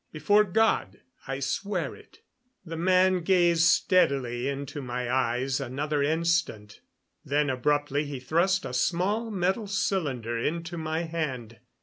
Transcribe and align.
"Before 0.11 0.43
God 0.43 0.99
I 1.27 1.39
swear 1.39 1.95
it." 1.95 2.21
The 2.65 2.75
man 2.75 3.19
gazed 3.21 3.61
steadily 3.65 4.49
into 4.49 4.81
my 4.81 5.11
eyes 5.13 5.59
another 5.59 6.01
instant, 6.01 6.81
then 7.23 7.51
abruptly 7.51 8.05
he 8.05 8.19
thrust 8.19 8.65
a 8.65 8.73
small 8.73 9.29
metal 9.29 9.67
cylinder 9.67 10.39
into 10.39 10.75
my 10.75 11.03
hand. 11.03 11.59